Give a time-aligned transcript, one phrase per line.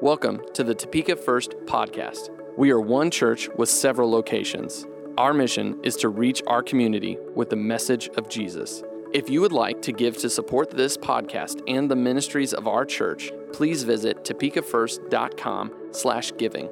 [0.00, 2.28] Welcome to the Topeka First podcast.
[2.56, 4.86] We are one church with several locations.
[5.16, 8.84] Our mission is to reach our community with the message of Jesus.
[9.12, 12.84] If you would like to give to support this podcast and the ministries of our
[12.84, 16.70] church, please visit topekafirst.com slash giving.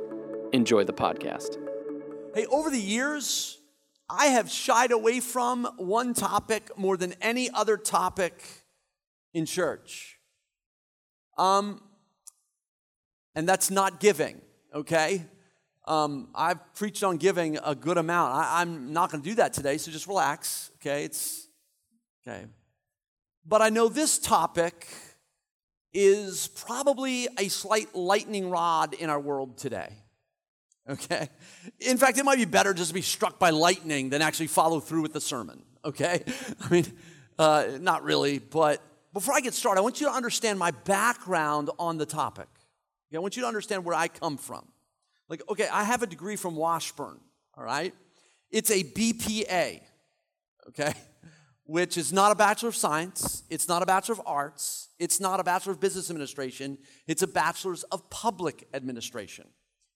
[0.52, 1.56] Enjoy the podcast.
[2.32, 3.60] Hey, over the years,
[4.08, 8.40] I have shied away from one topic more than any other topic
[9.34, 10.20] in church.
[11.36, 11.82] Um,
[13.36, 14.40] and that's not giving,
[14.74, 15.26] okay?
[15.84, 18.34] Um, I've preached on giving a good amount.
[18.34, 21.04] I, I'm not going to do that today, so just relax, okay?
[21.04, 21.46] It's
[22.26, 22.46] okay.
[23.46, 24.88] But I know this topic
[25.92, 29.88] is probably a slight lightning rod in our world today.
[30.88, 31.28] Okay?
[31.80, 34.78] In fact, it might be better just to be struck by lightning than actually follow
[34.78, 35.62] through with the sermon.
[35.84, 36.22] Okay?
[36.60, 36.84] I mean,
[37.38, 38.82] uh, not really, but
[39.14, 42.46] before I get started, I want you to understand my background on the topic.
[43.16, 44.68] Okay, I want you to understand where I come from.
[45.28, 47.18] Like, okay, I have a degree from Washburn,
[47.56, 47.94] all right?
[48.50, 49.80] It's a BPA,
[50.68, 50.92] okay?
[51.64, 55.40] Which is not a Bachelor of Science, it's not a Bachelor of Arts, it's not
[55.40, 56.76] a Bachelor of Business Administration,
[57.06, 59.46] it's a Bachelor's of Public Administration.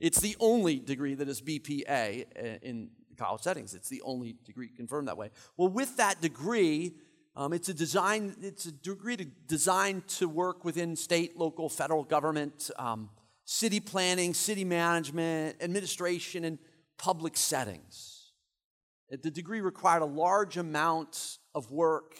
[0.00, 3.75] It's the only degree that is BPA uh, in college settings.
[3.75, 5.30] It's the only degree confirmed that way.
[5.58, 6.95] Well, with that degree,
[7.36, 12.03] um, it's a design, it's a degree to, designed to work within state, local, federal
[12.03, 13.09] government, um,
[13.45, 16.58] city planning, city management, administration, and
[16.98, 18.33] public settings.
[19.12, 22.14] Uh, the degree required a large amount of work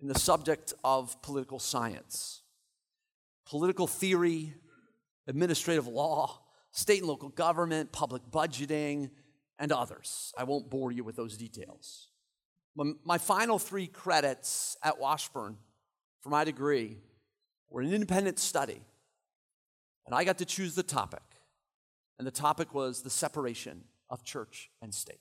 [0.00, 2.42] in the subject of political science,
[3.48, 4.52] political theory,
[5.28, 6.40] administrative law,
[6.72, 9.10] state and local government, public budgeting,
[9.60, 10.32] and others.
[10.36, 12.09] I won't bore you with those details.
[12.76, 15.56] My final three credits at Washburn
[16.22, 16.98] for my degree
[17.68, 18.80] were an independent study,
[20.06, 21.22] and I got to choose the topic.
[22.18, 25.16] And the topic was the separation of church and state.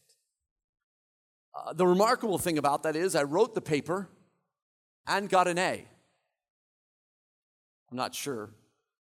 [1.58, 4.10] Uh, the remarkable thing about that is, I wrote the paper
[5.08, 5.86] and got an A.
[7.90, 8.50] I'm not sure.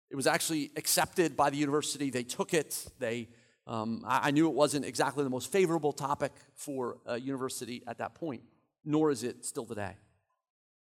[0.09, 2.09] It was actually accepted by the university.
[2.09, 3.27] They took it, they
[3.71, 7.99] um, I, I, knew it wasn't exactly the most favorable topic for a university at
[7.99, 8.43] that point,
[8.83, 9.93] nor is it still today.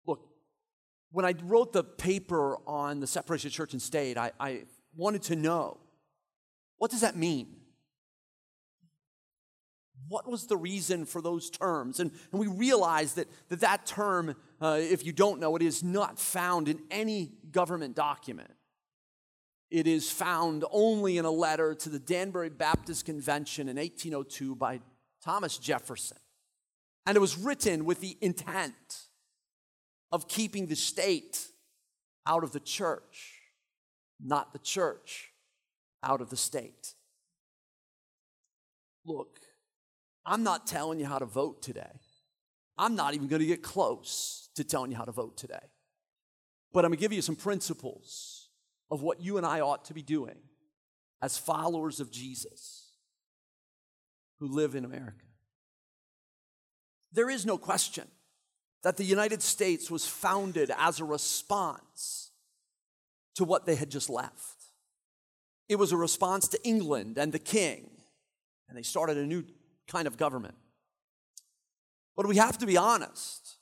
[0.06, 0.26] Look,
[1.10, 4.62] when I wrote the paper on the separation of church and state, I, I
[4.96, 5.80] wanted to know
[6.78, 7.56] what does that mean?
[10.08, 12.00] What was the reason for those terms?
[12.00, 15.82] And, and we realized that that, that term, uh, if you don't know, it is
[15.84, 18.50] not found in any government document.
[19.72, 24.80] It is found only in a letter to the Danbury Baptist Convention in 1802 by
[25.24, 26.18] Thomas Jefferson.
[27.06, 29.06] And it was written with the intent
[30.12, 31.46] of keeping the state
[32.26, 33.32] out of the church,
[34.22, 35.30] not the church
[36.02, 36.92] out of the state.
[39.06, 39.38] Look,
[40.26, 41.98] I'm not telling you how to vote today.
[42.76, 45.64] I'm not even going to get close to telling you how to vote today.
[46.74, 48.41] But I'm going to give you some principles
[48.92, 50.36] of what you and I ought to be doing
[51.22, 52.90] as followers of Jesus
[54.38, 55.24] who live in America.
[57.10, 58.04] There is no question
[58.82, 62.32] that the United States was founded as a response
[63.36, 64.60] to what they had just left.
[65.70, 67.88] It was a response to England and the king,
[68.68, 69.42] and they started a new
[69.88, 70.56] kind of government.
[72.14, 73.56] But we have to be honest.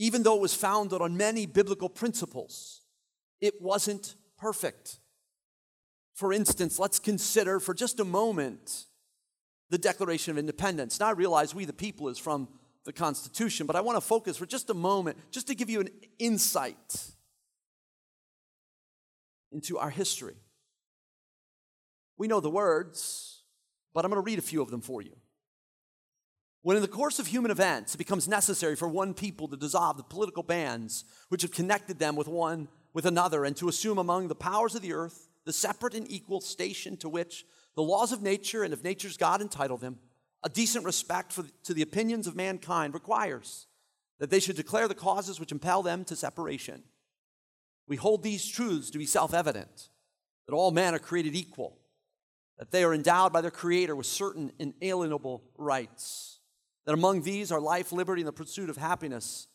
[0.00, 2.80] Even though it was founded on many biblical principles,
[3.40, 4.98] it wasn't perfect.
[6.14, 8.84] For instance, let's consider for just a moment
[9.70, 10.98] the Declaration of Independence.
[10.98, 12.48] Now, I realize we the people is from
[12.84, 15.80] the Constitution, but I want to focus for just a moment, just to give you
[15.80, 17.12] an insight
[19.52, 20.34] into our history.
[22.16, 23.42] We know the words,
[23.94, 25.14] but I'm going to read a few of them for you.
[26.62, 29.96] When in the course of human events it becomes necessary for one people to dissolve
[29.96, 34.28] the political bands which have connected them with one with another and to assume among
[34.28, 37.44] the powers of the earth the separate and equal station to which
[37.74, 39.98] the laws of nature and of nature's God entitle them,
[40.42, 43.66] a decent respect for, to the opinions of mankind requires
[44.18, 46.82] that they should declare the causes which impel them to separation.
[47.86, 49.88] We hold these truths to be self evident
[50.46, 51.78] that all men are created equal,
[52.58, 56.40] that they are endowed by their Creator with certain inalienable rights,
[56.84, 59.46] that among these are life, liberty, and the pursuit of happiness,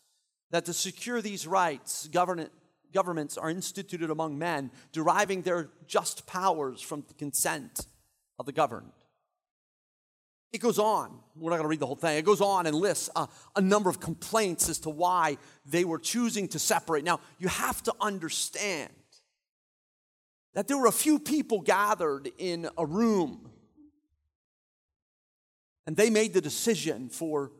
[0.51, 2.51] that to secure these rights, government
[2.93, 7.87] governments are instituted among men, deriving their just powers from the consent
[8.39, 8.91] of the governed.
[10.53, 11.17] It goes on.
[11.35, 12.15] We're not going to read the whole thing.
[12.17, 15.97] It goes on and lists a, a number of complaints as to why they were
[15.97, 17.03] choosing to separate.
[17.03, 18.91] Now, you have to understand
[20.53, 23.49] that there were a few people gathered in a room,
[25.87, 27.51] and they made the decision for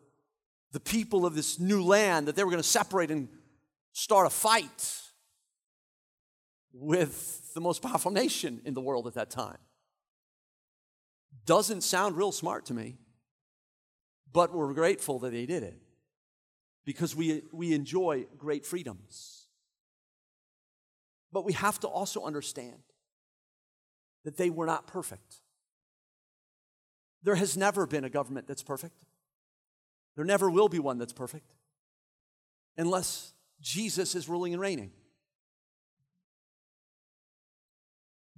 [0.72, 3.28] the people of this new land that they were going to separate and
[3.94, 5.00] start a fight
[6.74, 9.58] with the most powerful nation in the world at that time.
[11.46, 12.98] Doesn't sound real smart to me,
[14.32, 15.80] but we're grateful that they did it
[16.84, 19.46] because we, we enjoy great freedoms.
[21.32, 22.82] But we have to also understand
[24.26, 25.42] that they were not perfect.
[27.22, 28.96] There has never been a government that's perfect.
[30.16, 31.52] There never will be one that's perfect
[32.78, 34.92] unless Jesus is ruling and reigning.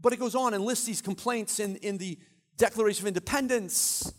[0.06, 2.20] But it goes on and lists these complaints in, in the
[2.58, 4.14] Declaration of Independence.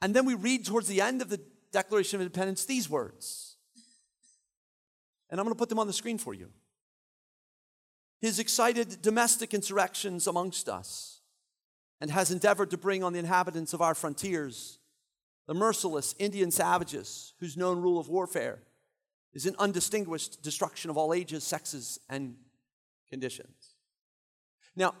[0.00, 1.40] And then we read towards the end of the
[1.72, 3.56] Declaration of Independence these words.
[5.28, 6.50] And I'm going to put them on the screen for you.
[8.20, 11.20] His excited domestic insurrections amongst us
[12.00, 14.78] and has endeavored to bring on the inhabitants of our frontiers
[15.48, 18.62] the merciless Indian savages whose known rule of warfare
[19.34, 22.36] is an undistinguished destruction of all ages, sexes, and
[23.08, 23.59] conditions.
[24.76, 24.94] Now,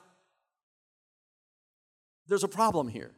[2.26, 3.12] there's a problem here.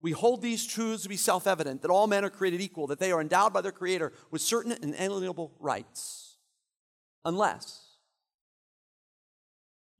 [0.00, 2.98] We hold these truths to be self evident that all men are created equal, that
[2.98, 6.38] they are endowed by their Creator with certain inalienable rights,
[7.24, 7.96] unless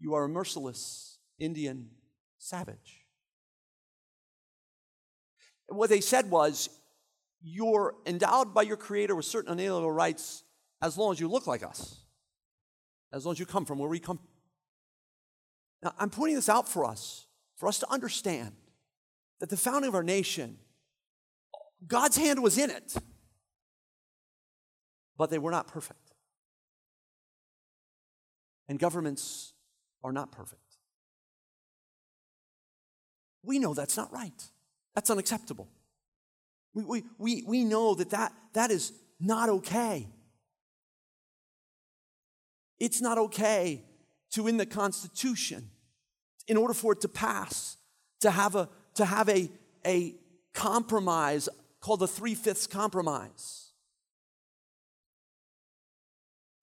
[0.01, 1.89] you are a merciless Indian
[2.39, 2.99] savage.
[5.69, 6.69] what they said was,
[7.41, 10.43] you're endowed by your Creator with certain inalienable rights
[10.83, 11.99] as long as you look like us,
[13.13, 14.19] as long as you come from where we come
[15.83, 17.27] now, I'm pointing this out for us,
[17.57, 18.53] for us to understand
[19.41, 20.59] that the founding of our nation,
[21.87, 22.95] God's hand was in it,
[25.19, 25.99] but they were not perfect.
[28.69, 29.55] And governments
[30.05, 30.61] are not perfect.
[33.45, 34.49] We know that's not right.
[34.95, 35.69] That's unacceptable.
[36.75, 40.07] We, we, we, we know that, that that is not okay.
[42.79, 43.85] It's not okay
[44.33, 45.71] to in the Constitution
[46.49, 47.77] in order for it to pass,
[48.21, 49.51] to have a, to have a,
[49.87, 50.17] a
[50.55, 51.49] compromise
[51.81, 53.69] called the Three Fifths Compromise.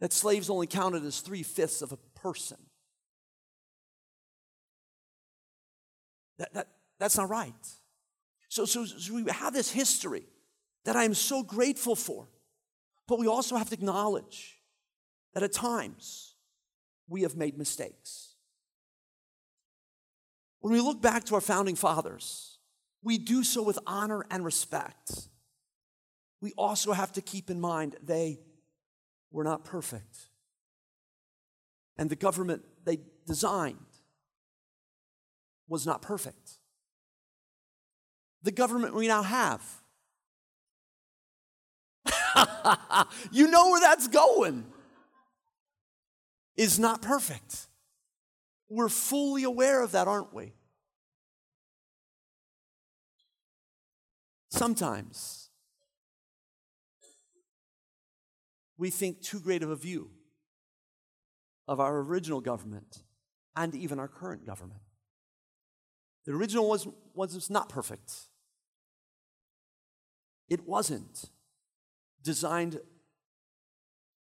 [0.02, 2.58] That slaves only counted as three fifths of a person.
[6.38, 6.68] That, that,
[7.00, 7.54] that's not right.
[8.48, 10.24] So, so, so we have this history
[10.86, 12.30] that I am so grateful for,
[13.10, 14.58] but we also have to acknowledge
[15.34, 16.29] that at times,
[17.10, 18.36] we have made mistakes.
[20.62, 22.60] When we look back to our founding fathers,
[23.04, 25.28] we do so with honor and respect.
[26.42, 28.40] We also have to keep in mind they
[29.32, 30.28] were not perfect.
[31.98, 33.78] And the government they designed
[35.68, 36.52] was not perfect.
[38.44, 39.62] The government we now have.
[43.32, 44.69] you know where that's going
[46.60, 47.68] is not perfect.
[48.68, 50.52] We're fully aware of that, aren't we?
[54.50, 55.50] Sometimes
[58.78, 60.12] we think too great of a view
[61.66, 63.04] of our original government
[63.56, 64.82] and even our current government.
[66.26, 68.12] The original was, was not perfect,
[70.50, 71.30] it wasn't
[72.22, 72.82] designed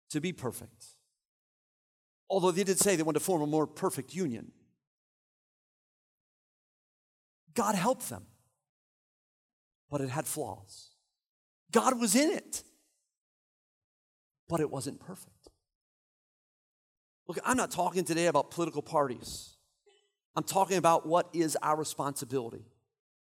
[0.09, 0.85] to be perfect
[2.35, 4.51] although they did say they wanted to form a more perfect union.
[7.53, 8.25] God helped them,
[9.89, 10.89] but it had flaws.
[11.71, 12.61] God was in it,
[14.49, 15.47] but it wasn't perfect.
[17.29, 19.55] Look, I'm not talking today about political parties.
[20.35, 22.65] I'm talking about what is our responsibility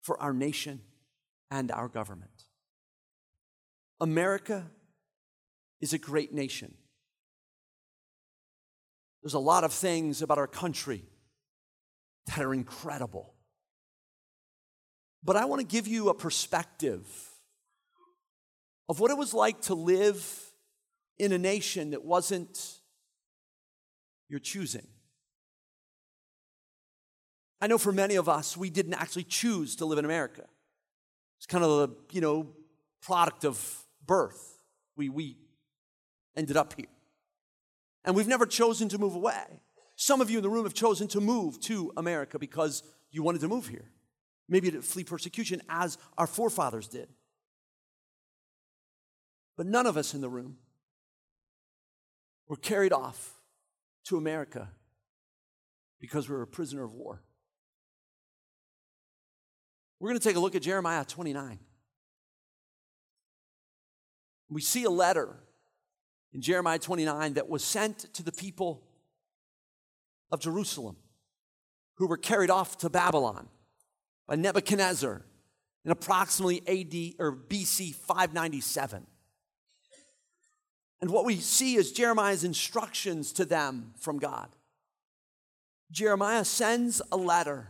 [0.02, 0.80] for our nation
[1.52, 2.32] and our government.
[4.00, 4.72] America
[5.82, 6.74] is a great nation.
[9.24, 11.02] There's a lot of things about our country
[12.28, 13.34] that are incredible.
[15.24, 17.08] But I want to give you a perspective
[18.90, 20.30] of what it was like to live
[21.18, 22.78] in a nation that wasn't
[24.28, 24.88] your choosing.
[27.62, 30.44] I know for many of us, we didn't actually choose to live in America.
[31.38, 32.48] It's kind of the, you know,
[33.02, 34.60] product of birth.
[34.98, 35.38] We, we
[36.36, 36.88] ended up here.
[38.06, 39.44] And we've never chosen to move away.
[39.96, 43.42] Some of you in the room have chosen to move to America because you wanted
[43.42, 43.92] to move here.
[44.50, 47.08] Maybe to flee persecution as our forefathers did.
[49.56, 50.58] But none of us in the room
[52.50, 53.40] were carried off
[54.06, 54.70] to America
[56.02, 57.22] because we were a prisoner of war.
[60.00, 61.60] We're going to take a look at Jeremiah 29.
[64.50, 65.38] We see a letter
[66.34, 68.82] in Jeremiah 29 that was sent to the people
[70.32, 70.98] of Jerusalem
[71.98, 73.48] who were carried off to Babylon
[74.28, 75.24] by Nebuchadnezzar
[75.86, 79.06] in approximately AD or BC 597.
[81.02, 84.50] And what we see is Jeremiah's instructions to them from God.
[85.92, 87.70] Jeremiah sends a letter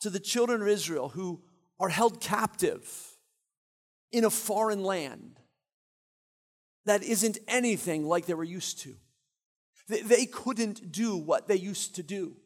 [0.00, 1.40] to the children of Israel who
[1.80, 2.90] are held captive
[4.12, 5.38] in a foreign land
[6.86, 8.94] that isn't anything like they were used to.
[9.88, 12.36] They couldn't do what they used to do.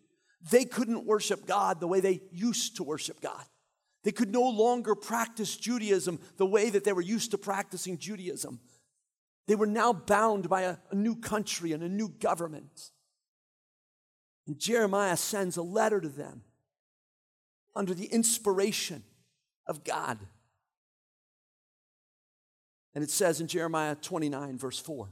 [0.51, 3.45] They couldn't worship God the way they used to worship God.
[4.03, 8.61] They could no longer practice Judaism the way that they were used to practicing Judaism.
[9.47, 12.91] They were now bound by a, a new country and a new government.
[14.47, 16.43] And Jeremiah sends a letter to them
[17.77, 19.03] under the inspiration
[19.67, 20.19] of God.
[22.95, 25.09] And it says in Jeremiah 29, verse 4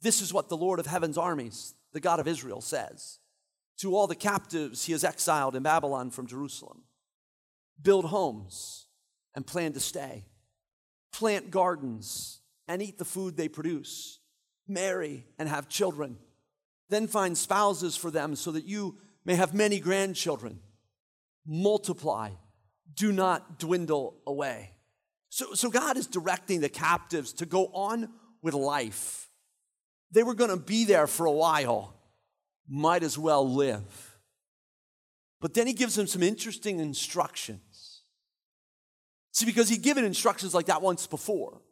[0.00, 3.18] This is what the Lord of heaven's armies, the God of Israel, says
[3.78, 6.82] to all the captives he has exiled in Babylon from Jerusalem
[7.80, 8.86] build homes
[9.34, 10.24] and plan to stay,
[11.12, 14.20] plant gardens and eat the food they produce,
[14.68, 16.16] marry and have children,
[16.90, 20.60] then find spouses for them so that you may have many grandchildren.
[21.44, 22.30] Multiply,
[22.94, 24.76] do not dwindle away.
[25.38, 28.10] So, so God is directing the captives to go on
[28.42, 29.30] with life.
[30.10, 31.94] They were going to be there for a while,
[32.68, 34.18] might as well live.
[35.40, 38.02] But then he gives them some interesting instructions.
[39.32, 41.62] See, because he'd given instructions like that once before.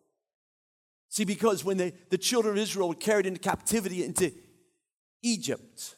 [1.10, 4.32] See, because when they, the children of Israel were carried into captivity into
[5.22, 5.96] Egypt,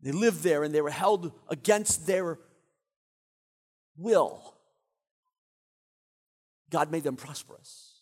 [0.00, 2.38] they lived there and they were held against their
[3.96, 4.54] will.
[6.70, 8.00] God made them prosperous.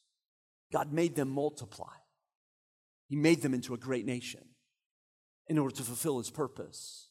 [0.72, 1.92] God made them multiply.
[3.08, 4.44] He made them into a great nation
[5.46, 7.08] in order to fulfill his purpose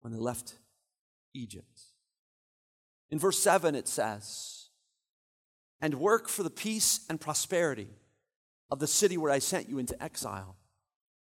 [0.00, 0.54] when they left
[1.34, 1.80] Egypt.
[3.10, 4.70] In verse 7, it says,
[5.80, 7.88] And work for the peace and prosperity
[8.70, 10.56] of the city where I sent you into exile.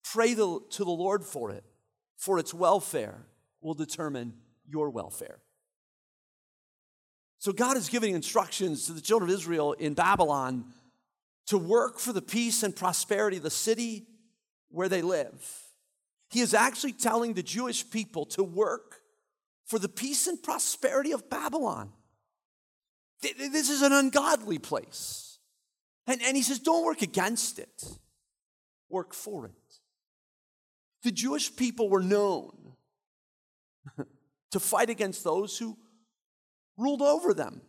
[0.04, 1.64] Pray the, to the Lord for it,
[2.16, 3.26] for its welfare
[3.62, 4.34] will determine
[4.68, 5.40] your welfare.
[7.40, 10.74] So God is giving instructions to the children of Israel in Babylon
[11.48, 14.06] to work for the peace and prosperity of the city
[14.70, 15.40] where they live.
[16.30, 18.98] He is actually telling the Jewish people to work
[19.66, 21.94] for the peace and prosperity of Babylon.
[23.22, 25.40] This is an ungodly place.
[26.08, 27.84] And, and he says, don't work against it,
[28.90, 29.54] work for it.
[31.04, 32.74] The Jewish people were known
[34.52, 35.78] to fight against those who
[36.80, 37.62] ruled over them.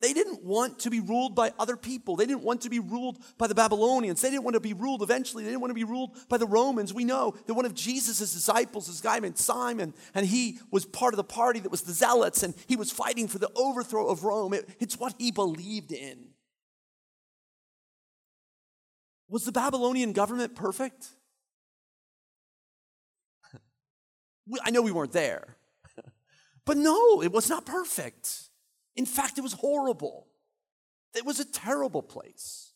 [0.00, 2.14] They didn't want to be ruled by other people.
[2.14, 4.20] They didn't want to be ruled by the Babylonians.
[4.20, 5.42] They didn't want to be ruled eventually.
[5.42, 6.94] They didn't want to be ruled by the Romans.
[6.94, 11.14] We know that one of Jesus' disciples, this guy named Simon, and he was part
[11.14, 14.22] of the party that was the Zealots, and he was fighting for the overthrow of
[14.22, 14.52] Rome.
[14.54, 16.28] It, it's what he believed in.
[19.28, 21.08] Was the Babylonian government perfect?
[24.64, 25.56] I know we weren't there,
[26.64, 28.44] but no, it was not perfect.
[28.98, 30.26] In fact, it was horrible.
[31.14, 32.72] It was a terrible place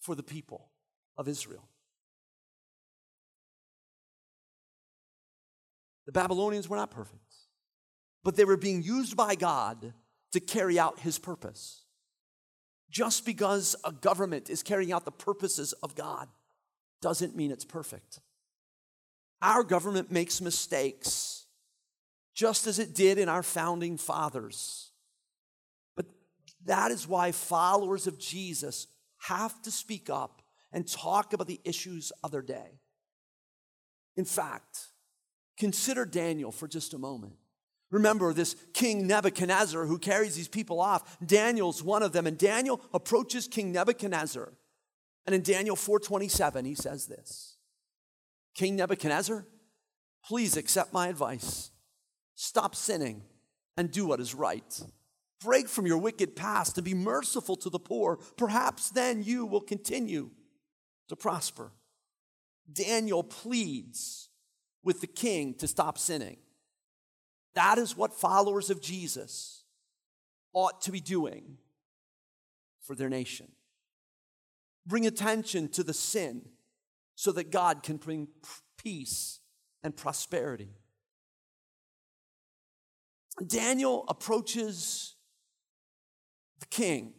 [0.00, 0.72] for the people
[1.16, 1.68] of Israel.
[6.06, 7.22] The Babylonians were not perfect,
[8.24, 9.94] but they were being used by God
[10.32, 11.84] to carry out his purpose.
[12.90, 16.26] Just because a government is carrying out the purposes of God
[17.00, 18.18] doesn't mean it's perfect.
[19.42, 21.46] Our government makes mistakes,
[22.34, 24.90] just as it did in our founding fathers.
[26.66, 28.86] That is why followers of Jesus
[29.18, 30.42] have to speak up
[30.72, 32.80] and talk about the issues of their day.
[34.16, 34.88] In fact,
[35.58, 37.34] consider Daniel for just a moment.
[37.90, 41.16] Remember this King Nebuchadnezzar who carries these people off.
[41.24, 44.52] Daniel's one of them, and Daniel approaches King Nebuchadnezzar.
[45.26, 47.56] And in Daniel 4:27, he says this:
[48.54, 49.46] King Nebuchadnezzar,
[50.24, 51.70] please accept my advice.
[52.34, 53.22] Stop sinning
[53.76, 54.82] and do what is right.
[55.40, 58.18] Break from your wicked past and be merciful to the poor.
[58.36, 60.30] Perhaps then you will continue
[61.08, 61.72] to prosper.
[62.72, 64.28] Daniel pleads
[64.82, 66.36] with the king to stop sinning.
[67.54, 69.64] That is what followers of Jesus
[70.52, 71.58] ought to be doing
[72.82, 73.48] for their nation.
[74.86, 76.42] Bring attention to the sin
[77.14, 78.28] so that God can bring
[78.76, 79.40] peace
[79.82, 80.70] and prosperity.
[83.46, 85.13] Daniel approaches
[86.60, 87.12] the king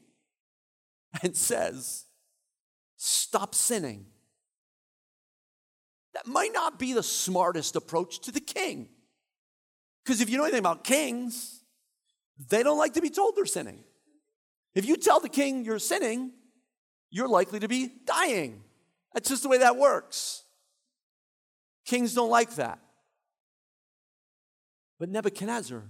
[1.23, 2.05] and says,
[2.97, 4.05] Stop sinning.
[6.13, 8.87] That might not be the smartest approach to the king.
[10.03, 11.61] Because if you know anything about kings,
[12.49, 13.83] they don't like to be told they're sinning.
[14.73, 16.31] If you tell the king you're sinning,
[17.11, 18.63] you're likely to be dying.
[19.13, 20.43] That's just the way that works.
[21.85, 22.79] Kings don't like that.
[24.99, 25.83] But Nebuchadnezzar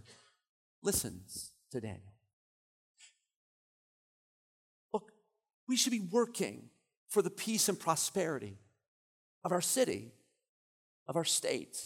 [0.81, 2.14] listens to Daniel.
[5.67, 6.69] We should be working
[7.09, 8.57] for the peace and prosperity
[9.43, 10.11] of our city,
[11.07, 11.81] of our state,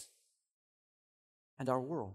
[1.58, 2.14] and our world.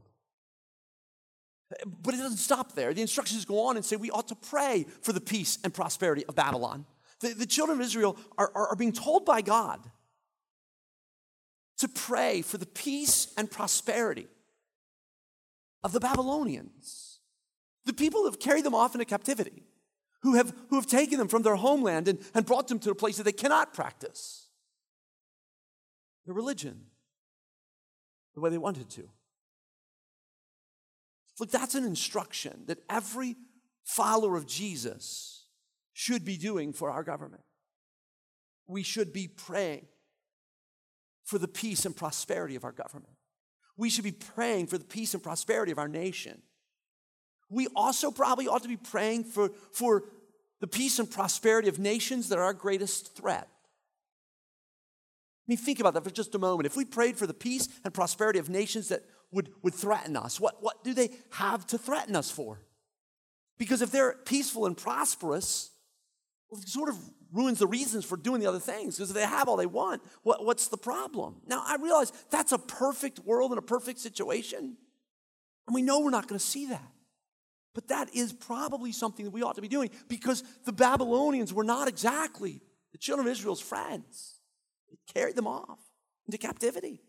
[2.01, 2.93] But it doesn't stop there.
[2.93, 6.23] The instructions go on and say we ought to pray for the peace and prosperity
[6.25, 6.85] of Babylon.
[7.21, 9.79] The, the children of Israel are, are, are being told by God
[11.79, 14.27] to pray for the peace and prosperity
[15.83, 17.19] of the Babylonians,
[17.85, 19.63] the people who have carried them off into captivity
[20.25, 22.95] who have, who have taken them from their homeland and, and brought them to a
[22.95, 24.47] place that they cannot practice
[26.25, 26.81] their religion
[28.33, 29.07] the way they wanted to.
[31.39, 33.35] Look, that's an instruction that every
[33.83, 35.45] follower of Jesus
[35.93, 37.43] should be doing for our government.
[38.67, 39.85] We should be praying
[41.23, 43.13] for the peace and prosperity of our government.
[43.77, 46.41] We should be praying for the peace and prosperity of our nation.
[47.49, 50.03] We also probably ought to be praying for, for
[50.61, 53.47] the peace and prosperity of nations that are our greatest threat.
[53.47, 56.65] I mean, think about that for just a moment.
[56.65, 60.39] If we prayed for the peace and prosperity of nations that would, would threaten us,
[60.39, 62.61] what, what do they have to threaten us for?
[63.59, 65.69] Because if they're peaceful and prosperous,
[66.49, 66.97] well, it sort of
[67.31, 68.95] ruins the reasons for doing the other things.
[68.95, 71.35] Because if they have all they want, what, what's the problem?
[71.45, 74.77] Now, I realize that's a perfect world and a perfect situation.
[75.67, 76.91] And we know we're not going to see that.
[77.75, 81.63] But that is probably something that we ought to be doing because the Babylonians were
[81.65, 82.61] not exactly
[82.93, 84.39] the children of Israel's friends.
[84.89, 85.77] They carried them off
[86.25, 87.01] into captivity.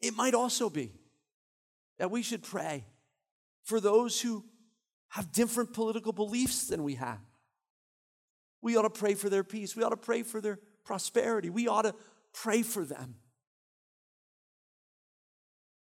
[0.00, 0.92] It might also be
[1.98, 2.86] that we should pray
[3.62, 4.44] for those who
[5.10, 7.20] have different political beliefs than we have.
[8.62, 9.76] We ought to pray for their peace.
[9.76, 11.50] We ought to pray for their prosperity.
[11.50, 11.94] We ought to
[12.32, 13.16] pray for them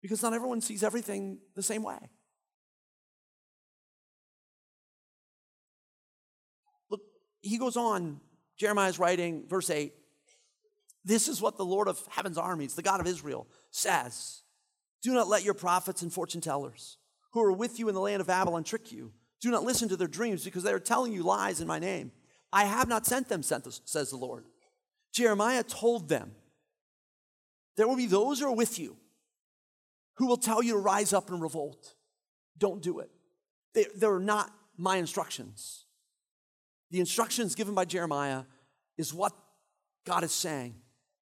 [0.04, 1.98] because not everyone sees everything the same way.
[6.92, 7.00] Look,
[7.42, 8.20] he goes on,
[8.60, 9.94] Jeremiah's writing, verse 8
[11.06, 14.42] This is what the Lord of heaven's armies, the God of Israel, says
[15.02, 16.98] Do not let your prophets and fortune tellers
[17.32, 19.12] who are with you in the land of Babylon trick you.
[19.42, 22.12] Do not listen to their dreams because they are telling you lies in my name.
[22.52, 24.44] I have not sent them, says the Lord.
[25.14, 26.34] Jeremiah told them,
[27.78, 28.98] There will be those who are with you
[30.16, 31.96] who will tell you to rise up and revolt.
[32.58, 33.10] Don't do it.
[33.74, 35.86] They, they're not my instructions.
[36.92, 38.44] The instructions given by Jeremiah
[38.98, 39.34] is what
[40.06, 40.76] God is saying.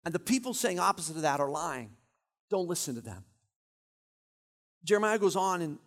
[0.03, 1.91] And the people saying opposite of that are lying.
[2.49, 3.23] Don't listen to them.
[4.83, 5.77] Jeremiah goes on and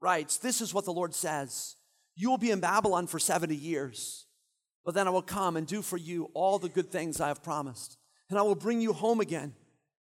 [0.00, 1.76] writes This is what the Lord says
[2.16, 4.26] You will be in Babylon for 70 years,
[4.84, 7.42] but then I will come and do for you all the good things I have
[7.42, 7.96] promised,
[8.28, 9.54] and I will bring you home again.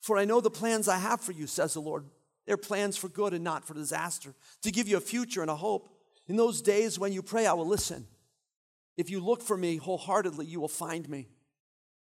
[0.01, 2.07] For I know the plans I have for you, says the Lord
[2.47, 5.57] their plans for good and not for disaster, to give you a future and a
[5.57, 5.89] hope.
[6.29, 8.07] In those days when you pray, I will listen.
[8.97, 11.29] If you look for me wholeheartedly, you will find me.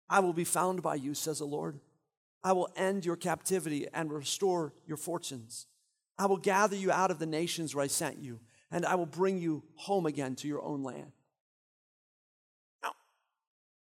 [0.09, 1.79] I will be found by you, says the Lord.
[2.43, 5.67] I will end your captivity and restore your fortunes.
[6.19, 9.07] I will gather you out of the nations where I sent you, and I will
[9.07, 11.13] bring you home again to your own land.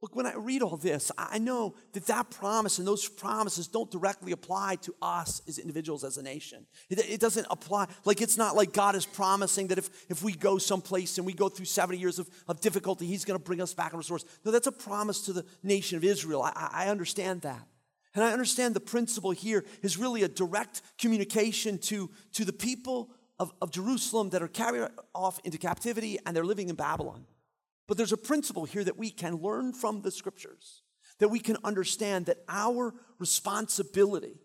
[0.04, 3.90] Look, when I read all this, I know that that promise and those promises don't
[3.90, 6.66] directly apply to us as individuals, as a nation.
[6.90, 10.34] It, it, doesn't apply, like, it's not like God is promising that if, if we
[10.34, 13.62] go someplace and we go through 70 years of, of difficulty, He's going to bring
[13.62, 14.26] us back and restore us.
[14.44, 16.42] No, that's a promise to the nation of Israel.
[16.42, 17.66] I, I understand that.
[18.14, 23.08] And I understand the principle here is really a direct communication to, to the people
[23.38, 27.24] of, of Jerusalem that are carried off into captivity and they're living in Babylon.
[27.86, 30.82] But there's a principle here that we can learn from the scriptures,
[31.18, 34.38] that we can understand that our responsibility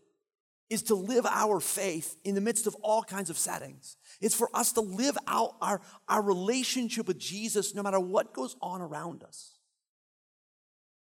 [0.69, 3.97] is to live our faith in the midst of all kinds of settings.
[4.21, 8.55] It's for us to live out our, our relationship with Jesus no matter what goes
[8.61, 9.57] on around us.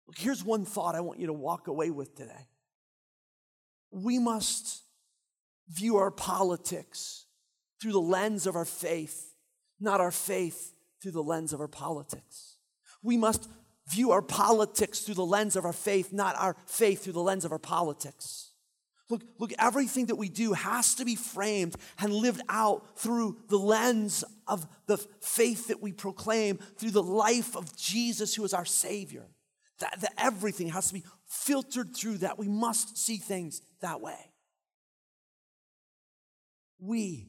[0.07, 2.47] Look, here's one thought I want you to walk away with today.
[3.91, 4.81] We must
[5.67, 7.25] view our politics
[7.81, 9.31] through the lens of our faith,
[9.79, 12.55] not our faith through the lens of our politics.
[13.01, 13.49] We must
[13.87, 17.43] view our politics through the lens of our faith, not our faith through the lens
[17.43, 18.49] of our politics.
[19.09, 23.57] Look, look, everything that we do has to be framed and lived out through the
[23.57, 28.63] lens of the faith that we proclaim, through the life of Jesus, who is our
[28.63, 29.25] Savior.
[29.79, 32.37] That, that everything has to be filtered through that.
[32.37, 34.15] We must see things that way.
[36.79, 37.27] We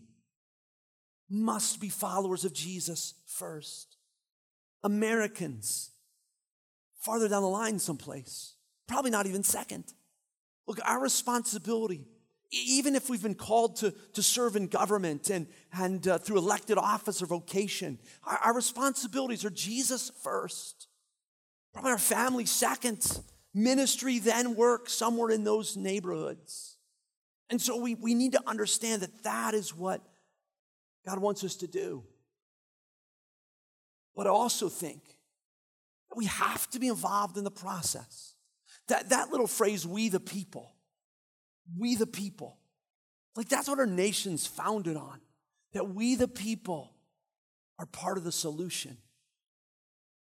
[1.30, 3.96] must be followers of Jesus first.
[4.84, 5.90] Americans,
[7.00, 8.54] farther down the line, someplace,
[8.88, 9.84] probably not even second.
[10.66, 12.04] Look, our responsibility,
[12.50, 16.78] even if we've been called to, to serve in government and, and uh, through elected
[16.78, 20.88] office or vocation, our, our responsibilities are Jesus first,
[21.72, 23.20] probably our family second,
[23.54, 26.76] ministry then work somewhere in those neighborhoods.
[27.50, 30.02] And so we, we need to understand that that is what
[31.06, 32.02] God wants us to do.
[34.14, 35.02] But I also think
[36.10, 38.34] that we have to be involved in the process.
[38.88, 40.72] That, that little phrase, we the people,
[41.78, 42.58] we the people,
[43.36, 45.20] like that's what our nation's founded on,
[45.72, 46.92] that we the people
[47.78, 48.98] are part of the solution.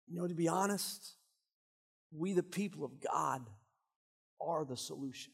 [0.08, 1.15] You know, to be honest,
[2.15, 3.41] we the people of God
[4.46, 5.34] are the solution.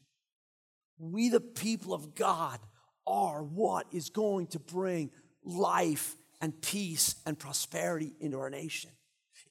[0.99, 2.60] We the people of God
[3.05, 5.10] are what is going to bring
[5.43, 8.91] life and peace and prosperity into our nation.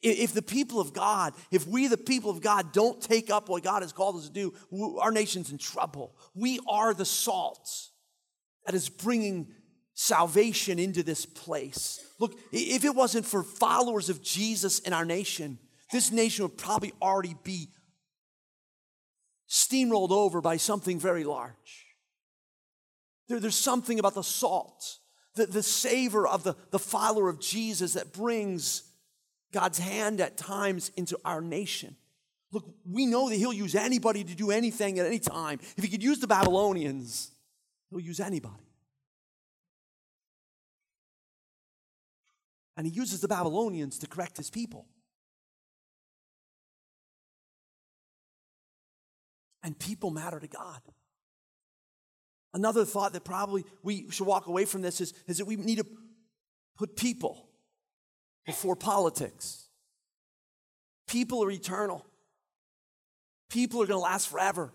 [0.02, 3.62] If the people of God, if we, the people of God, don't take up what
[3.64, 6.14] God has called us to do, our nation's in trouble.
[6.34, 7.68] We are the salt
[8.66, 9.48] that is bringing
[9.94, 12.04] salvation into this place.
[12.20, 15.58] Look, if it wasn't for followers of Jesus in our nation,
[15.92, 17.68] this nation would probably already be
[19.48, 21.86] steamrolled over by something very large.
[23.28, 24.98] There, there's something about the salt
[25.36, 28.82] the, the savor of the, the follower of Jesus that brings
[29.52, 31.94] God's hand at times into our nation.
[32.52, 35.60] Look, we know that He'll use anybody to do anything at any time.
[35.76, 37.30] If He could use the Babylonians,
[37.90, 38.54] He'll use anybody.
[42.76, 44.86] And He uses the Babylonians to correct His people.
[49.62, 50.80] And people matter to God.
[52.56, 55.76] Another thought that probably we should walk away from this is, is that we need
[55.76, 55.84] to
[56.78, 57.50] put people
[58.46, 59.68] before politics.
[61.06, 62.02] People are eternal,
[63.50, 64.72] people are going to last forever.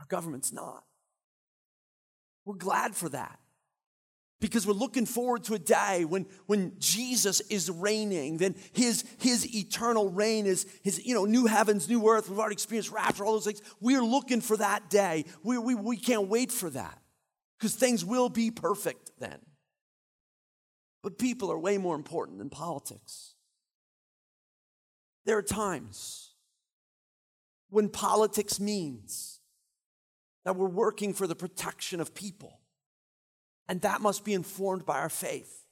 [0.00, 0.82] Our government's not.
[2.44, 3.38] We're glad for that
[4.40, 9.54] because we're looking forward to a day when, when jesus is reigning then his, his
[9.54, 13.34] eternal reign is his you know new heavens new earth we've already experienced rapture all
[13.34, 16.98] those things we're looking for that day we, we, we can't wait for that
[17.58, 19.38] because things will be perfect then
[21.02, 23.34] but people are way more important than politics
[25.26, 26.28] there are times
[27.68, 29.38] when politics means
[30.44, 32.59] that we're working for the protection of people
[33.70, 35.64] and that must be informed by our faith.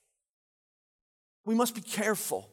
[1.44, 2.48] We must be careful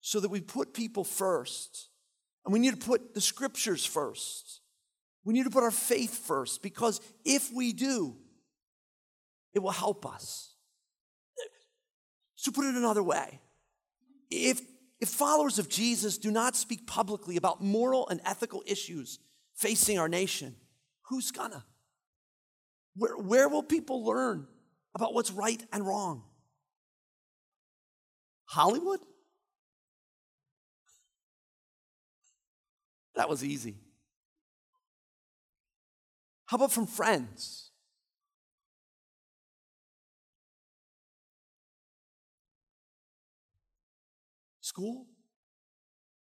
[0.00, 1.88] so that we put people first.
[2.44, 4.60] And we need to put the scriptures first.
[5.24, 8.16] We need to put our faith first because if we do,
[9.54, 10.52] it will help us.
[12.34, 13.38] So put it another way.
[14.32, 14.62] If,
[15.00, 19.20] if followers of Jesus do not speak publicly about moral and ethical issues
[19.54, 20.56] facing our nation,
[21.06, 21.62] who's gonna?
[22.96, 24.46] Where, where will people learn
[24.94, 26.22] about what's right and wrong?
[28.46, 29.00] Hollywood?
[33.14, 33.76] That was easy.
[36.46, 37.70] How about from friends?
[44.60, 45.06] School?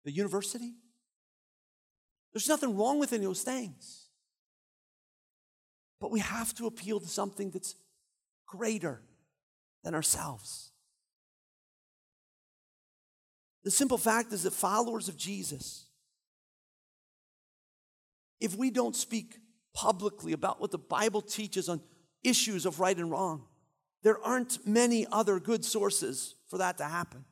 [0.05, 0.73] The university?
[2.33, 4.00] There's nothing wrong with any of those things.
[6.01, 7.75] But we have to appeal to something that's
[8.47, 9.03] greater
[9.83, 10.71] than ourselves.
[13.63, 15.85] The simple fact is that followers of Jesus,
[18.39, 19.37] if we don't speak
[19.75, 21.79] publicly about what the Bible teaches on
[22.23, 23.45] issues of right and wrong,
[24.01, 27.23] there aren't many other good sources for that to happen.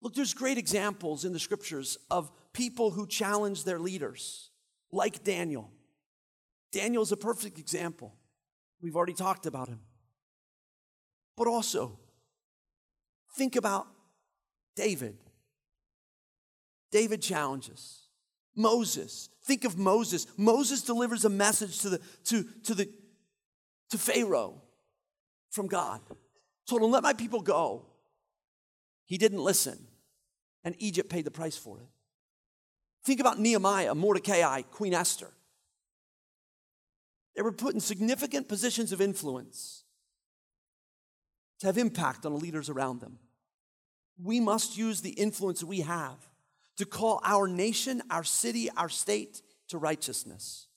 [0.00, 4.50] Look, there's great examples in the scriptures of people who challenge their leaders,
[4.90, 5.70] like Daniel.
[6.74, 8.12] Daniel's a perfect example.
[8.82, 9.78] We've already talked about him.
[11.36, 11.98] But also,
[13.36, 13.86] think about
[14.74, 15.16] David.
[16.90, 18.00] David challenges.
[18.56, 19.28] Moses.
[19.44, 20.26] Think of Moses.
[20.36, 22.88] Moses delivers a message to the to to the
[23.90, 24.60] to Pharaoh
[25.52, 26.00] from God.
[26.68, 27.86] Told him, let my people go.
[29.04, 29.78] He didn't listen.
[30.64, 31.86] And Egypt paid the price for it.
[33.04, 35.30] Think about Nehemiah, Mordecai, Queen Esther.
[37.34, 39.84] They were put in significant positions of influence
[41.60, 43.18] to have impact on the leaders around them.
[44.22, 46.16] We must use the influence we have
[46.76, 50.68] to call our nation, our city, our state to righteousness.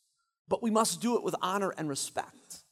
[0.47, 2.63] But we must do it with honor and respect.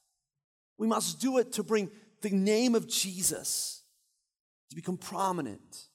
[0.78, 3.84] We must do it to bring the name of Jesus
[4.69, 5.86] to become prominent,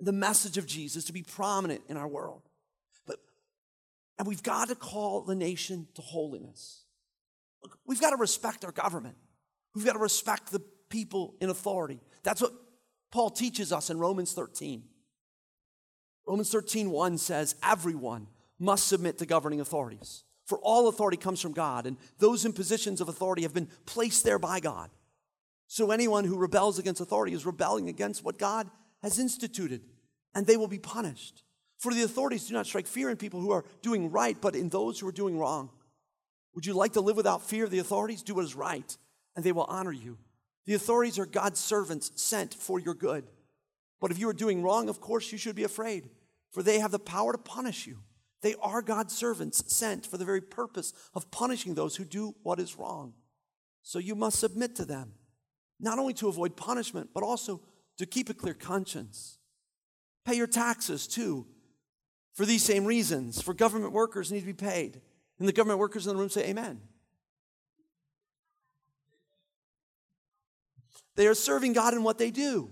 [0.00, 2.42] the message of Jesus to be prominent in our world.
[3.08, 3.16] But,
[4.18, 6.83] and we've got to call the nation to holiness.
[7.64, 9.16] Look, we've got to respect our government.
[9.74, 11.98] We've got to respect the people in authority.
[12.22, 12.52] That's what
[13.10, 14.84] Paul teaches us in Romans 13.
[16.28, 21.52] Romans 13, 1 says, Everyone must submit to governing authorities, for all authority comes from
[21.52, 24.90] God, and those in positions of authority have been placed there by God.
[25.68, 28.70] So anyone who rebels against authority is rebelling against what God
[29.02, 29.80] has instituted,
[30.34, 31.42] and they will be punished.
[31.78, 34.68] For the authorities do not strike fear in people who are doing right, but in
[34.68, 35.70] those who are doing wrong.
[36.54, 38.22] Would you like to live without fear the authorities?
[38.22, 38.96] Do what is right,
[39.34, 40.18] and they will honor you.
[40.66, 43.24] The authorities are God's servants sent for your good.
[44.00, 46.08] But if you are doing wrong, of course you should be afraid,
[46.52, 47.98] for they have the power to punish you.
[48.42, 52.60] They are God's servants sent for the very purpose of punishing those who do what
[52.60, 53.14] is wrong.
[53.82, 55.12] So you must submit to them,
[55.80, 57.62] not only to avoid punishment, but also
[57.98, 59.38] to keep a clear conscience.
[60.24, 61.46] Pay your taxes too,
[62.34, 65.00] for these same reasons, for government workers need to be paid
[65.38, 66.80] and the government workers in the room say, Amen.
[71.16, 72.70] They are serving God in what they do.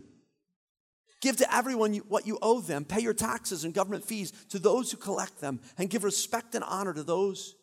[1.20, 2.85] Give to everyone what you owe them.
[2.85, 6.64] Pay your taxes and government fees to those who collect them, and give respect and
[6.64, 7.55] honor to those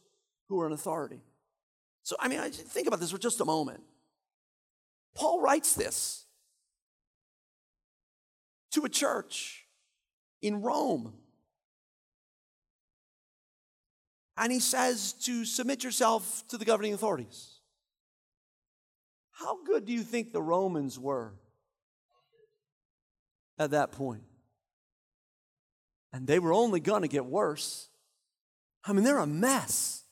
[0.47, 1.21] who are in authority.
[2.03, 3.81] So, I mean, I think about this for just a moment.
[5.15, 6.25] Paul writes this
[8.71, 9.65] to a church
[10.41, 11.13] in Rome
[14.39, 17.59] and he says to submit yourself to the governing authorities.
[19.33, 21.33] How good do you think the Romans were
[23.59, 24.23] at that point?
[26.13, 27.89] And they were only going to get worse.
[28.85, 30.03] I mean, they're a mess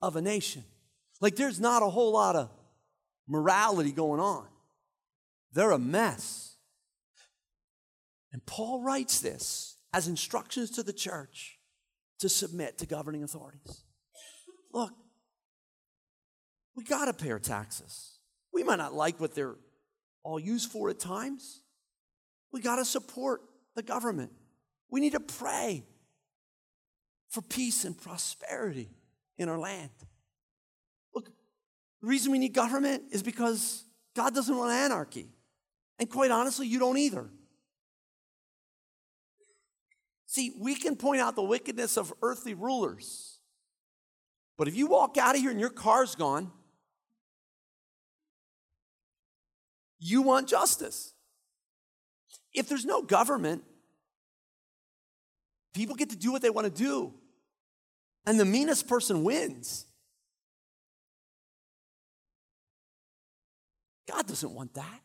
[0.00, 0.64] of a nation.
[1.20, 2.50] Like, there's not a whole lot of
[3.28, 4.46] morality going on,
[5.52, 6.48] they're a mess.
[8.32, 11.58] And Paul writes this as instructions to the church
[12.22, 13.82] to submit to governing authorities.
[14.72, 14.92] Look,
[16.76, 18.20] we got to pay our taxes.
[18.54, 19.56] We might not like what they're
[20.22, 21.62] all used for at times.
[22.52, 23.40] We got to support
[23.74, 24.30] the government.
[24.88, 25.84] We need to pray
[27.30, 28.88] for peace and prosperity
[29.36, 29.90] in our land.
[31.14, 31.26] Look,
[32.02, 33.82] the reason we need government is because
[34.14, 35.26] God doesn't want anarchy.
[35.98, 37.28] And quite honestly, you don't either.
[40.32, 43.38] See, we can point out the wickedness of earthly rulers.
[44.56, 46.50] But if you walk out of here and your car's gone,
[50.00, 51.12] you want justice.
[52.54, 53.62] If there's no government,
[55.74, 57.12] people get to do what they want to do,
[58.24, 59.84] and the meanest person wins.
[64.10, 65.00] God doesn't want that.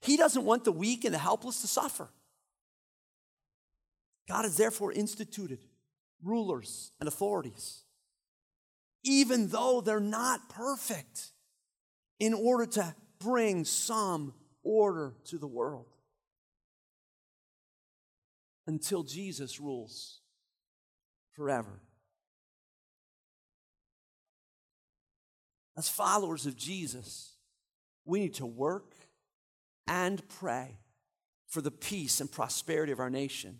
[0.00, 2.08] He doesn't want the weak and the helpless to suffer.
[4.28, 5.58] God has therefore instituted
[6.22, 7.82] rulers and authorities,
[9.04, 11.30] even though they're not perfect,
[12.20, 14.32] in order to bring some
[14.62, 15.86] order to the world.
[18.68, 20.20] Until Jesus rules
[21.32, 21.80] forever.
[25.76, 27.32] As followers of Jesus,
[28.04, 28.94] we need to work
[29.88, 30.78] and pray
[31.48, 33.58] for the peace and prosperity of our nation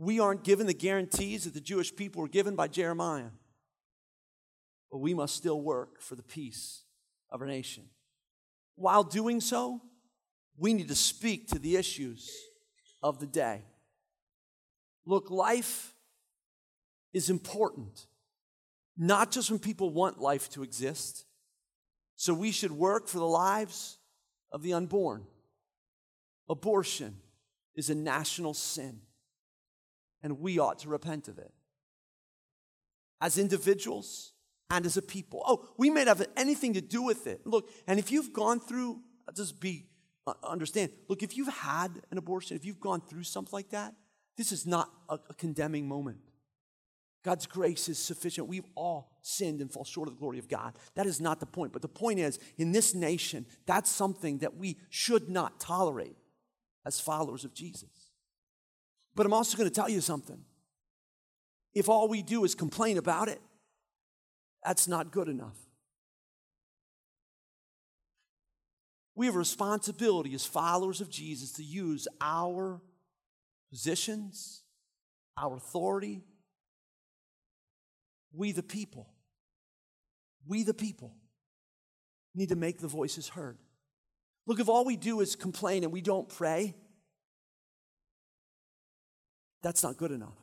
[0.00, 3.26] we aren't given the guarantees that the Jewish people were given by Jeremiah.
[4.90, 6.84] But we must still work for the peace
[7.28, 7.84] of our nation.
[8.76, 9.82] While doing so,
[10.56, 12.32] we need to speak to the issues
[13.02, 13.60] of the day.
[15.04, 15.92] Look, life
[17.12, 18.06] is important,
[18.96, 21.26] not just when people want life to exist.
[22.16, 23.98] So we should work for the lives
[24.50, 25.26] of the unborn.
[26.48, 27.18] Abortion
[27.76, 29.00] is a national sin
[30.22, 31.52] and we ought to repent of it
[33.20, 34.32] as individuals
[34.70, 35.42] and as a people.
[35.46, 37.46] Oh, we may not have anything to do with it.
[37.46, 39.00] Look, and if you've gone through,
[39.36, 39.86] just be
[40.26, 40.90] uh, understand.
[41.08, 43.94] Look, if you've had an abortion, if you've gone through something like that,
[44.36, 46.18] this is not a, a condemning moment.
[47.22, 48.46] God's grace is sufficient.
[48.46, 50.74] We've all sinned and fall short of the glory of God.
[50.94, 51.72] That is not the point.
[51.72, 56.16] But the point is, in this nation, that's something that we should not tolerate
[56.86, 57.99] as followers of Jesus.
[59.14, 60.42] But I'm also going to tell you something.
[61.74, 63.40] If all we do is complain about it,
[64.64, 65.56] that's not good enough.
[69.14, 72.80] We have a responsibility as followers of Jesus to use our
[73.70, 74.62] positions,
[75.36, 76.22] our authority,
[78.32, 79.08] we the people,
[80.46, 81.12] we the people
[82.34, 83.58] need to make the voices heard.
[84.46, 86.74] Look, if all we do is complain and we don't pray,
[89.62, 90.36] that's not good enough.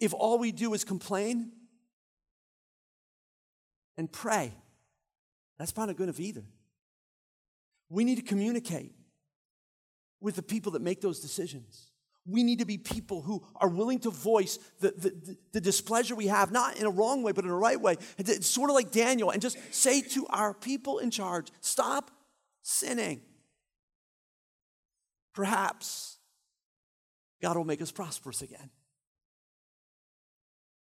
[0.00, 1.52] If all we do is complain
[3.96, 4.52] and pray,
[5.58, 6.44] that's not good enough either.
[7.88, 8.92] We need to communicate
[10.20, 11.90] with the people that make those decisions.
[12.24, 16.28] We need to be people who are willing to voice the, the, the, displeasure we
[16.28, 17.96] have, not in a wrong way, but in a right way.
[18.16, 22.12] It's sort of like Daniel, and just say to our people in charge, stop
[22.62, 23.22] sinning.
[25.34, 26.18] Perhaps
[27.42, 28.70] God will make us prosperous again.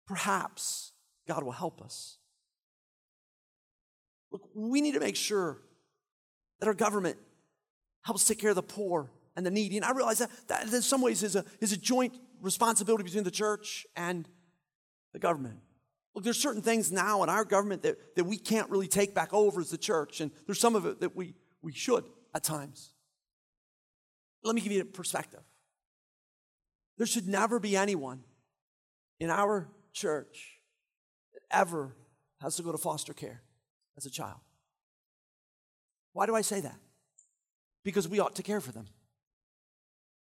[0.06, 0.92] Perhaps
[1.28, 2.20] God will help us.
[4.32, 5.58] Look, we need to make sure
[6.60, 7.18] that our government
[8.04, 9.76] helps take care of the poor and the needy.
[9.78, 13.24] And I realize that, that in some ways is a, is a joint responsibility between
[13.24, 14.28] the church and
[15.14, 15.58] the government.
[16.14, 19.34] Look, there's certain things now in our government that, that we can't really take back
[19.34, 22.04] over as the church, and there's some of it that we, we should
[22.36, 22.92] at times.
[24.44, 25.40] Let me give you a perspective.
[26.98, 28.24] There should never be anyone
[29.20, 30.60] in our church
[31.34, 31.96] that ever
[32.42, 33.42] has to go to foster care
[33.98, 34.40] as a child.
[36.14, 36.76] Why do I say that?
[37.84, 38.86] Because we ought to care for them.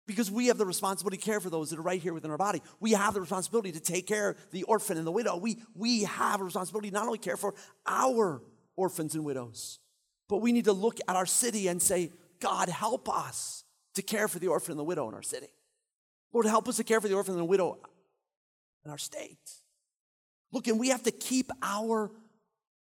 [0.06, 2.36] Because we have the responsibility to care for those that are right here within our
[2.36, 2.60] body.
[2.78, 5.36] We have the responsibility to take care of the orphan and the widow.
[5.36, 7.54] We, we have a responsibility not only care for
[7.86, 8.42] our
[8.76, 9.78] orphans and widows,
[10.28, 14.28] but we need to look at our city and say, God, help us to care
[14.28, 15.46] for the orphan and the widow in our city.
[16.34, 17.78] Lord, help us to care for the orphan and the widow
[18.84, 19.38] in our state.
[20.52, 22.10] Look, and we have to keep our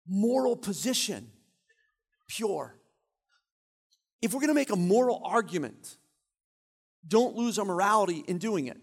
[0.07, 1.29] moral position
[2.29, 2.79] pure.
[4.21, 5.97] If we're going to make a moral argument,
[7.07, 8.77] don't lose our morality in doing it.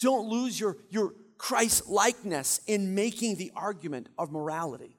[0.00, 4.96] Don't lose your, your Christ likeness in making the argument of morality.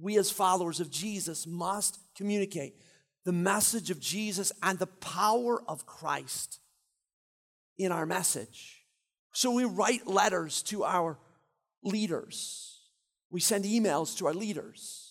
[0.00, 2.74] We, as followers of Jesus, must communicate
[3.24, 6.60] the message of Jesus and the power of Christ
[7.78, 8.82] in our message.
[9.32, 11.18] So we write letters to our
[11.84, 12.76] leaders,
[13.30, 15.04] we send emails to our leaders.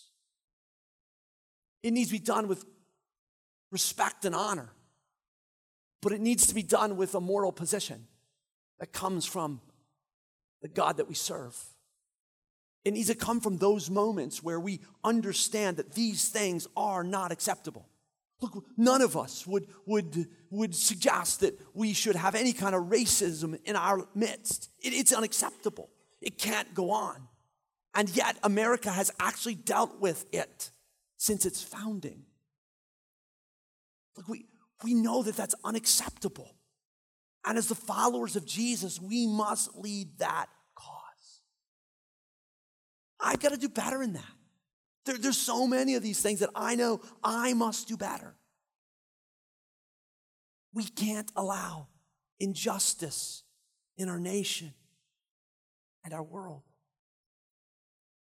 [1.83, 2.65] It needs to be done with
[3.71, 4.71] respect and honor,
[6.01, 8.07] but it needs to be done with a moral position
[8.79, 9.61] that comes from
[10.61, 11.55] the God that we serve.
[12.83, 17.31] It needs to come from those moments where we understand that these things are not
[17.31, 17.87] acceptable.
[18.41, 22.83] Look, none of us would, would, would suggest that we should have any kind of
[22.83, 24.69] racism in our midst.
[24.79, 25.89] It, it's unacceptable.
[26.21, 27.27] It can't go on.
[27.95, 30.69] And yet, America has actually dealt with it
[31.17, 32.21] since its founding.
[34.15, 34.45] Look, we,
[34.83, 36.53] we know that that's unacceptable.
[37.43, 40.93] And as the followers of Jesus, we must lead that cause.
[43.19, 44.23] I've got to do better in that.
[45.07, 48.35] There, there's so many of these things that I know I must do better.
[50.73, 51.87] We can't allow
[52.41, 53.43] injustice
[53.97, 54.73] in our nation
[56.03, 56.61] and our world.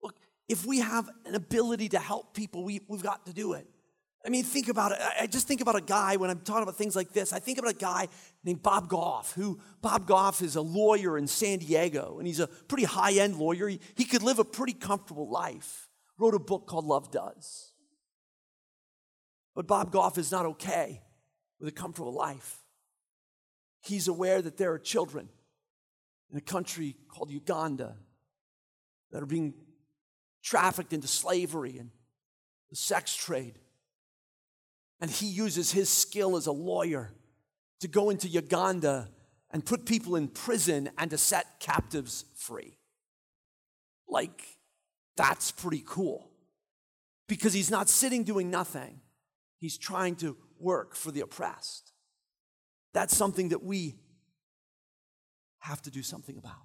[0.04, 0.16] Look,
[0.50, 3.68] if we have an ability to help people, we, we've got to do it.
[4.26, 5.00] I mean, think about it.
[5.20, 7.32] I just think about a guy when I'm talking about things like this.
[7.34, 8.08] I think about a guy
[8.44, 12.46] named Bob Goff, who Bob Goff is a lawyer in San Diego, and he's a
[12.48, 13.68] pretty high end lawyer.
[13.68, 15.88] He, he could live a pretty comfortable life
[16.22, 17.74] wrote a book called Love Does.
[19.56, 21.02] But Bob Goff is not okay
[21.60, 22.60] with a comfortable life.
[23.82, 25.28] He's aware that there are children
[26.32, 27.98] in a country called Uganda
[29.12, 29.54] that are being
[30.44, 31.90] trafficked into slavery and
[32.70, 33.56] the sex trade.
[35.02, 37.12] And he uses his skill as a lawyer
[37.82, 39.10] to go into Uganda
[39.50, 42.78] and put people in prison and to set captives free.
[44.08, 44.44] Like
[45.22, 46.32] that's pretty cool
[47.28, 49.02] because he's not sitting doing nothing,
[49.60, 51.92] he's trying to work for the oppressed.
[52.96, 54.00] That's something that we
[55.60, 56.56] have to do something about.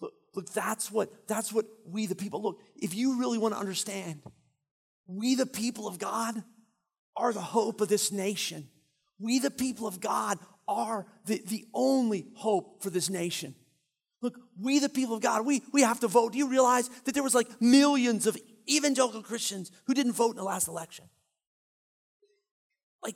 [0.00, 3.60] Look, look that's, what, that's what we, the people, look, if you really want to
[3.60, 4.22] understand,
[5.06, 6.42] we, the people of God,
[7.14, 8.68] are the hope of this nation.
[9.18, 13.54] We, the people of God, are the, the only hope for this nation.
[14.22, 16.32] Look, we, the people of God, we, we have to vote.
[16.32, 18.36] Do you realize that there was like millions of
[18.68, 21.06] evangelical Christians who didn't vote in the last election?
[23.02, 23.14] Like,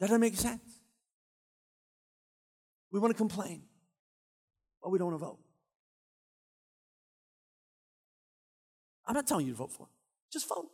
[0.00, 0.60] that doesn't make sense.
[2.92, 3.62] We want to complain,
[4.82, 5.38] but we don't want to vote.
[9.06, 9.88] I'm not telling you to vote for
[10.32, 10.70] Just vote.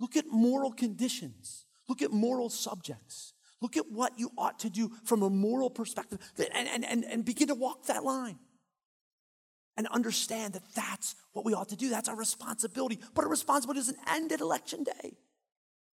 [0.00, 1.66] Look at moral conditions.
[1.88, 3.34] Look at moral subjects.
[3.60, 7.24] Look at what you ought to do from a moral perspective and, and, and, and
[7.24, 8.38] begin to walk that line
[9.76, 11.90] and understand that that's what we ought to do.
[11.90, 12.98] That's our responsibility.
[13.14, 15.16] But our responsibility doesn't end at election day.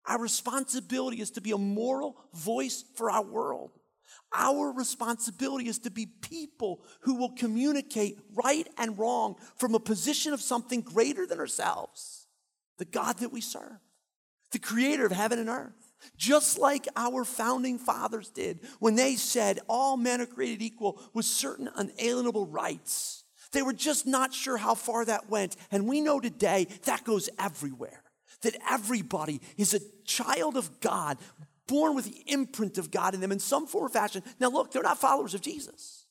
[0.07, 3.71] Our responsibility is to be a moral voice for our world.
[4.35, 10.33] Our responsibility is to be people who will communicate right and wrong from a position
[10.33, 12.19] of something greater than ourselves
[12.79, 13.77] the God that we serve,
[14.51, 15.92] the creator of heaven and earth.
[16.17, 21.25] Just like our founding fathers did when they said all men are created equal with
[21.25, 23.25] certain unalienable rights.
[23.53, 25.57] They were just not sure how far that went.
[25.71, 28.03] And we know today that goes everywhere.
[28.43, 31.19] That everybody is a child of God,
[31.69, 34.23] born with the imprint of God in them in some form or fashion.
[34.41, 36.07] Now, look, they're not followers of Jesus,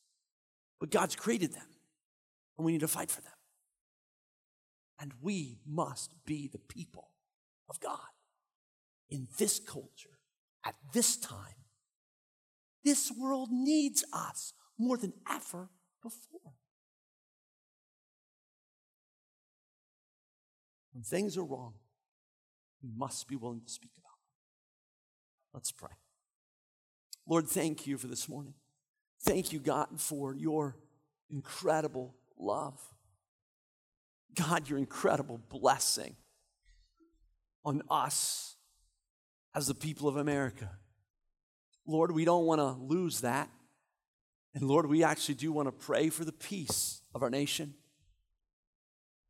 [0.80, 1.66] but God's created them,
[2.58, 3.34] and we need to fight for them.
[5.02, 7.10] And we must be the people
[7.70, 7.98] of God
[9.12, 10.18] in this culture
[10.66, 11.38] at this time.
[12.84, 15.70] This world needs us more than ever
[16.02, 16.54] before.
[20.94, 21.74] When things are wrong,
[22.82, 24.30] we must be willing to speak about them.
[25.54, 25.92] Let's pray.
[27.28, 28.56] Lord, thank you for this morning.
[29.24, 30.76] Thank you, God, for your
[31.30, 32.80] incredible love.
[34.36, 36.16] God, your incredible blessing
[37.64, 38.56] on us
[39.54, 40.70] as the people of America.
[41.86, 43.50] Lord, we don't want to lose that.
[44.54, 47.74] And Lord, we actually do want to pray for the peace of our nation.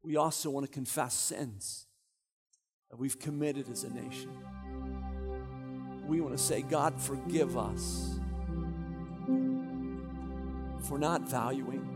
[0.03, 1.85] We also want to confess sins
[2.89, 4.29] that we've committed as a nation.
[6.07, 8.19] We want to say, God, forgive us
[10.87, 11.87] for not valuing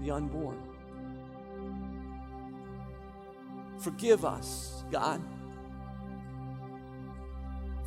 [0.00, 0.58] the unborn.
[3.78, 5.20] Forgive us, God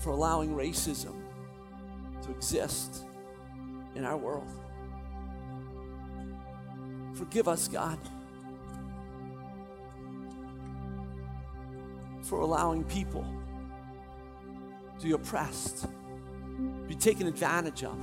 [0.05, 1.15] for allowing racism
[2.21, 3.03] to exist
[3.95, 4.47] in our world.
[7.15, 7.97] Forgive us, God,
[12.21, 13.25] for allowing people
[14.99, 15.87] to be oppressed,
[16.87, 17.97] be taken advantage of.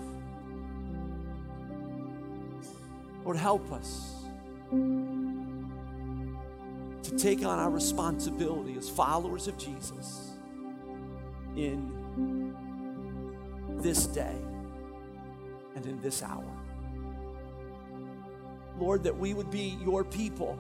[3.24, 4.16] Lord, help us
[4.72, 10.31] to take on our responsibility as followers of Jesus
[11.56, 12.54] in
[13.80, 14.36] this day
[15.74, 16.46] and in this hour.
[18.78, 20.58] Lord, that we would be your people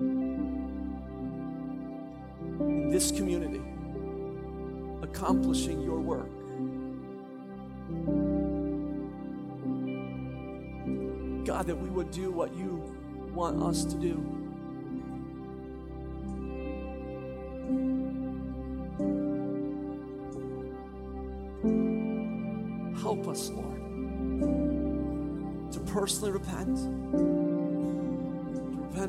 [0.00, 3.60] in this community,
[5.02, 6.28] accomplishing your work.
[11.46, 12.94] God, that we would do what you
[13.32, 14.35] want us to do.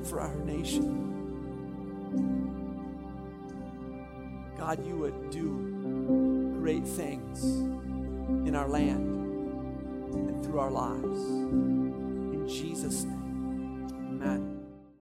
[0.08, 1.03] for our nation.
[4.58, 7.43] God, you would do great things
[8.47, 9.16] in our land
[10.14, 11.20] and through our lives.
[11.26, 13.16] In Jesus' name.